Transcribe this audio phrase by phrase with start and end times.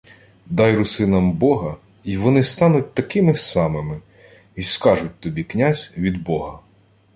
[0.57, 4.01] —Дай русинам бога— й вони стануть такими самими.
[4.55, 6.59] Й скажуть тобі: «Князь— від бога».